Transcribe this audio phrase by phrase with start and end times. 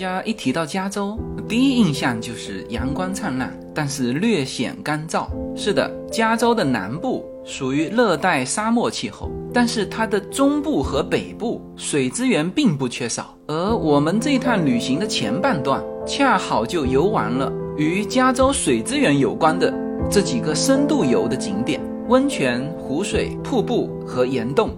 [0.00, 5.26] 家一提到加州，第一印象就是阳光灿烂，但是略显干燥。
[5.54, 13.36] 是的，加州的南部属于热带沙漠气候，但是它的中部和北部水资源并不缺少。
[13.46, 19.70] 而我们这趟旅行的前半段，恰好就游玩了与加州水资源有关的
[20.10, 21.78] 这几个深度游的景点：
[22.08, 24.70] 温泉、湖水、瀑布和岩洞。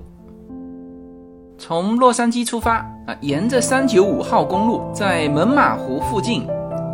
[1.65, 6.45] 从洛杉矶出发啊，沿着三九五号公路，在猛马湖附近，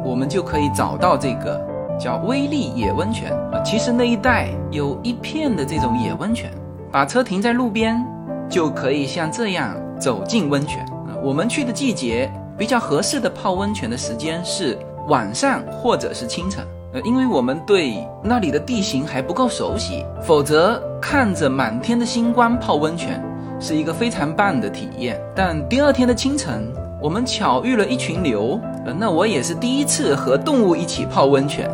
[0.05, 1.59] 我们就可以找到这个
[1.99, 3.59] 叫威力野温泉啊。
[3.63, 6.53] 其实那一带有一片的这种野温泉，
[6.93, 8.05] 把车停在路边，
[8.47, 11.17] 就可以像这样走进温泉啊。
[11.25, 23.19] 我们去的季节比较合适的泡温泉的时间是晚上或者是清晨，呃，因为我们对那里的地形还不够熟悉，否则看着满天的星光泡温泉。
[23.61, 31.69] 是一个非常棒的体验，但第二天的清晨，我们巧遇了一群牛，呃，那我也是第一次和动物一起泡温泉。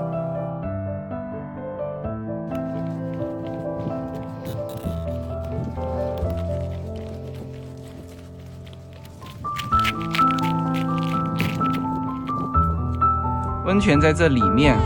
[13.66, 14.78] 温泉在这里面，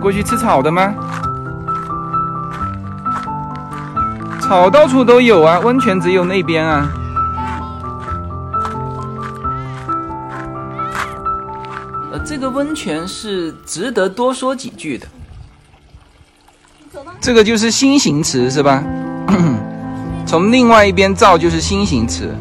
[0.00, 0.94] 过去吃草的吗？
[4.48, 6.88] 草到处都有啊，温泉只有那边啊。
[12.12, 15.06] 呃，这个温泉是值得多说几句的。
[17.20, 18.84] 这个就是心形池是吧？
[20.24, 22.32] 从另外一边照就是心形池。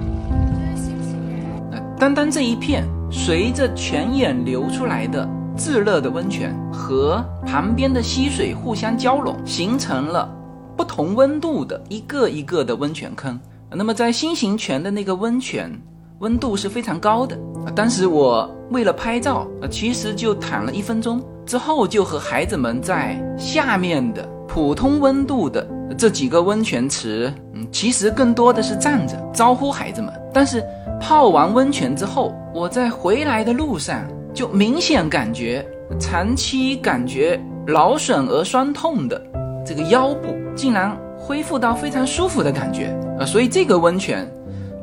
[1.98, 10.30] 单单这一片，随着泉眼流出来的炙热的温泉和旁边的溪水互相交融，形成了。
[10.76, 13.40] 不同温度的一个一个的温泉坑，
[13.72, 15.72] 那么在新型泉的那个温泉
[16.20, 17.38] 温度是非常高的。
[17.76, 25.68] 当时我为了拍照，其实就躺了一分钟，之后就和孩子们在下面的普通温度的
[25.98, 30.14] 这几个温泉池，嗯，其实更多的是站着招呼孩子们。
[30.34, 30.64] 但是
[31.00, 35.66] 泡完温泉之后，我在回来的路上就明显感觉
[36.00, 39.22] 长期感觉劳损而酸痛的
[39.66, 40.36] 这个腰部。
[40.56, 44.26] 竟然恢复到非常舒服的感觉，呃，所以这个温泉，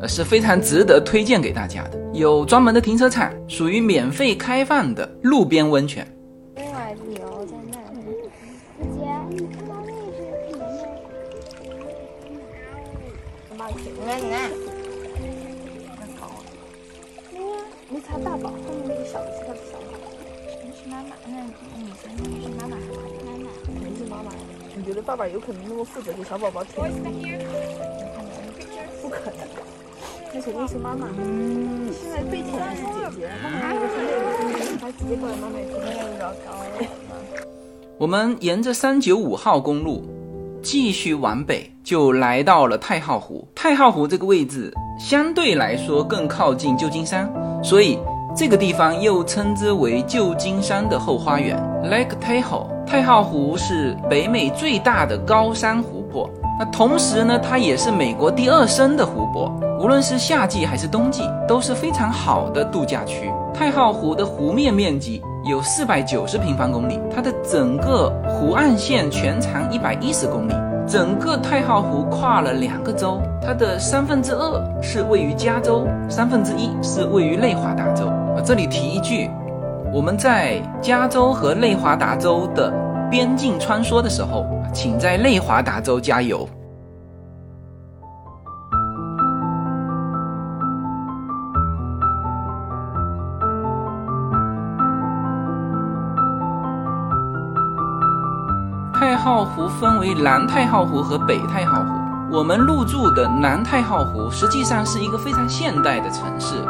[0.03, 1.99] 呃，是非常值得推荐给大家的。
[2.13, 6.07] 有专门的停车场，属于免费开放的路边温泉。
[6.57, 7.79] 另外自由在那，
[8.93, 10.77] 姐，你看到那只爷爷？
[13.57, 14.35] 妈妈，你看，你看，
[15.97, 16.45] 太高了。
[17.31, 19.97] 对呀，那是他大宝，后面那个小的是他的小宝。
[20.63, 21.33] 那是妈妈，那
[21.81, 22.93] 女生那个是妈妈还是
[23.25, 23.49] 妈妈？
[23.65, 24.31] 肯定是妈妈。
[24.75, 26.91] 你觉得爸爸有可能那么负责给小宝宝舔？
[29.03, 29.47] 不可能，
[30.33, 31.09] 那肯定是妈妈。
[31.19, 36.57] 嗯，现在被舔的是姐姐，妈妈那个是妹妹，他直接过来妈妈舔，那个比较高。
[37.99, 40.03] 我们沿着三九五号公路
[40.63, 43.47] 继续往北，就来到了太浩湖。
[43.55, 47.31] 太浩湖这个位置相对来说更靠近旧金山，
[47.63, 47.99] 所以
[48.35, 52.72] 这个地方又称之为旧金山的后花园 （Lake Tahoe）。
[52.93, 59.51] 太浩湖是北美最大的高山湖泊，那同时呢，它也是美国第二深的湖泊。
[59.81, 63.33] 无论是夏季还是冬季，都是非常好的度假区。
[63.55, 70.53] 太浩湖的湖面面积有四百九十平方公里，它的整个湖岸线全长一百一十公里。
[70.87, 78.07] 整个太浩湖跨了两个州，它的三分之二是位于加州，三分之一是位于内华达州。
[78.07, 79.31] 啊，这里提一句。
[79.95, 82.73] 我们在加州和内华达州的
[83.13, 86.49] 边境穿梭的时候，请在内华达州加油。
[98.95, 101.91] 太浩湖分为南太浩湖和北太浩湖。
[102.31, 106.65] 我们入住的南太浩湖实际上是一个非常现代的城市。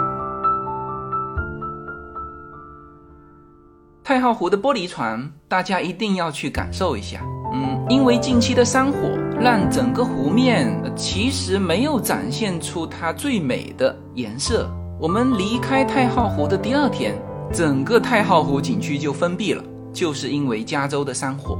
[4.05, 7.21] 太浩湖的玻璃船，大家一定要去感受一下。
[7.53, 14.69] 嗯，因为近期的山火，让整个湖面其实没有展现出它最美的颜色。
[14.99, 17.15] 我们离开太浩湖的第二天，
[17.53, 19.63] 整个太浩湖景区就封闭了，
[19.93, 21.57] 就是因为加州的山火。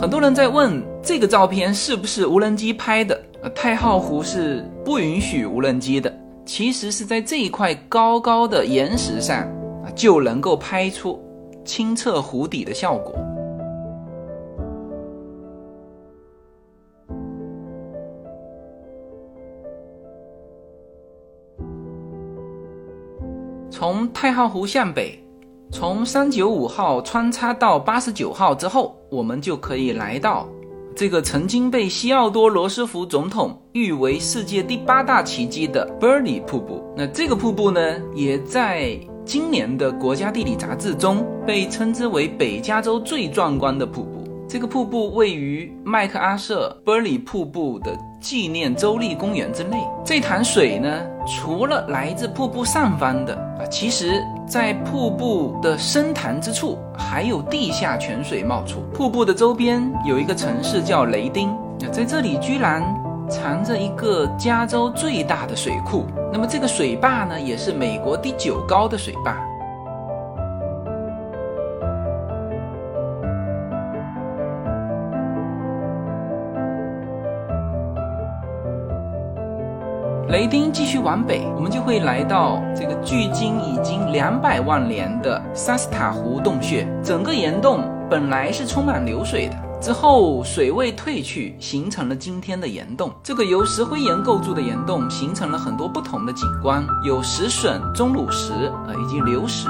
[0.00, 3.20] 很多人在问这个照片是不是无人机拍的？
[3.42, 6.10] 呃，太浩湖是不允许无人机的。
[6.46, 9.40] 其实是在这一块高高的岩石上
[9.84, 11.22] 啊，就能够拍出
[11.66, 13.14] 清澈湖底的效果。
[23.70, 25.22] 从太浩湖向北，
[25.72, 30.48] 从三九五号穿插到八十九号之后，我们就可以来到。
[30.96, 37.80] 这个曾经被西奥多·罗斯福总统誉为世界第八大奇迹的 Burley 瀑布，那这个瀑布呢，
[38.14, 44.20] 也在今年的国家地理杂志中被称之为北加州最壮观的瀑布。
[44.48, 49.78] 这个瀑布位于麦克阿瑟 Burley 瀑布的纪念州立公园之内。
[50.04, 58.80] 这潭水呢，除了来自瀑布上方的啊，其实在瀑布的深潭之处还有地下泉水冒出。
[58.94, 62.82] 瀑布的周边有一个城市叫雷丁，那在这里居然
[63.28, 66.06] 藏着一个加州最大的水库。
[66.32, 69.36] 那么这个水坝呢，也是美国第九高的水坝。
[80.30, 86.86] 雷丁继续往北，我们就会来到这个距今已经两百万年的萨斯塔湖洞穴。
[87.02, 93.12] 整个岩洞本来是充满流水的，之后水位退去，形成了今天的岩洞。
[93.24, 98.52] 这个由石灰岩构筑的岩洞形成了很多不同的景观，有石笋、钟乳石
[98.86, 99.66] 呃以及流石。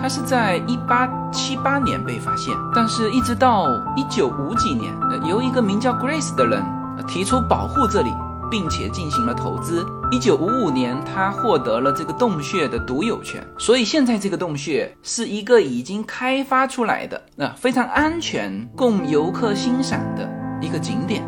[0.00, 3.66] 它是在一八七八年被发现，但是一直到
[3.96, 6.62] 一九五几年，呃由一个名叫 Grace 的人
[7.08, 8.12] 提出保护这里。
[8.54, 9.84] 并且进行了投资。
[10.12, 20.30] 一九五五年，他获得了这个洞穴的独有权，所以现在这个洞穴是一个已经开发出来的、那非常安全、供游客欣赏的
[20.60, 21.24] 一个景点。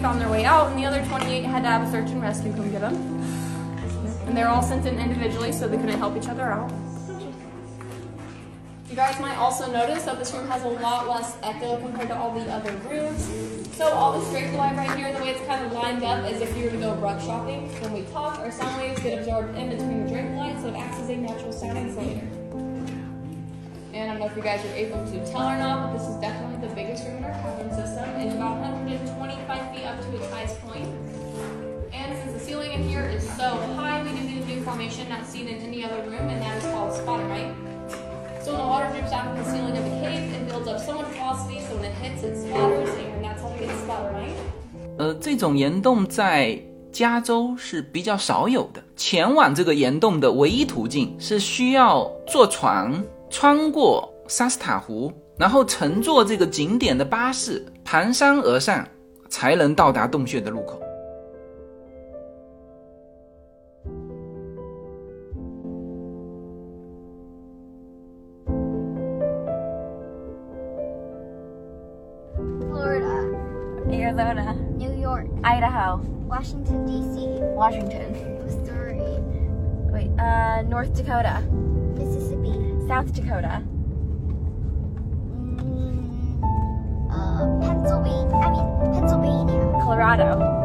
[0.00, 2.52] Found their way out, and the other 28 had to have a search and rescue
[2.52, 2.94] come get them.
[4.28, 6.70] And they're all sent in individually, so they couldn't help each other out.
[8.88, 12.16] You guys might also notice that this room has a lot less echo compared to
[12.16, 13.28] all the other rooms.
[13.76, 16.40] So all this drape line right here, the way it's kind of lined up is
[16.40, 17.68] if you were to go rug shopping.
[17.82, 20.74] When we talk, our sound waves get absorbed in between the drape line, so it
[20.74, 22.26] acts as a natural sound insulator.
[23.92, 26.08] And I don't know if you guys are able to tell or not, but this
[26.08, 28.08] is definitely the biggest room in our cavern system.
[28.24, 30.88] It's about 125 feet up to its highest point.
[31.92, 35.10] And since the ceiling in here is so high, we do need a new formation
[35.10, 37.67] not seen in any other room, and that is called spotterite.
[38.48, 40.78] So when the water drips out from the ceiling of the cave, it builds up
[40.80, 44.32] so much velocity, so when it hits, it splatters, and that's how we get splatterite.
[44.96, 46.58] 呃，这种岩洞在
[46.90, 48.82] 加州是比较少有的。
[48.96, 58.88] 前往这个岩洞的唯一途径是需要坐船穿过萨斯塔湖，然后乘坐这个景点的巴士盘山而上，
[59.28, 60.80] 才能到达洞穴的入口。
[74.18, 78.12] Arizona, New York, Idaho, Washington, D.C., Washington.
[78.44, 78.98] Missouri,
[79.92, 81.40] Wait, uh, North Dakota,
[81.96, 82.52] Mississippi,
[82.88, 83.62] South Dakota,
[85.38, 86.42] mm,
[87.12, 90.57] uh, Pennsylvania, I mean, Pennsylvania, Colorado,